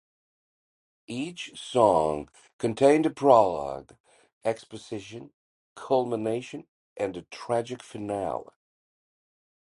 Each 1.05 1.51
song 1.55 2.29
contained 2.57 3.05
a 3.05 3.11
prologue, 3.11 3.97
exposition, 4.43 5.31
culmination, 5.75 6.65
and 6.97 7.15
a 7.17 7.21
tragic 7.29 7.83
finale. 7.83 8.49